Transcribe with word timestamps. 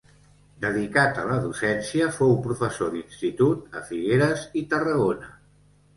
Dedicat 0.63 1.19
a 1.23 1.25
la 1.31 1.35
docència, 1.43 2.07
fou 2.17 2.33
professor 2.47 2.91
d'institut 2.95 3.77
a 3.81 3.85
Figueres 3.91 4.47
i 4.63 4.65
Tarragona. 4.73 5.35